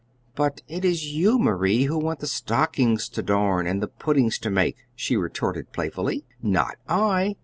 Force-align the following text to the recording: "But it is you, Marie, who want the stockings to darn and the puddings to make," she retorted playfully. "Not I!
"But 0.33 0.61
it 0.67 0.83
is 0.83 1.13
you, 1.13 1.37
Marie, 1.37 1.83
who 1.83 1.95
want 1.99 2.21
the 2.21 2.25
stockings 2.27 3.07
to 3.09 3.21
darn 3.21 3.67
and 3.67 3.83
the 3.83 3.87
puddings 3.87 4.39
to 4.39 4.49
make," 4.49 4.77
she 4.95 5.15
retorted 5.15 5.71
playfully. 5.73 6.25
"Not 6.41 6.77
I! 6.89 7.35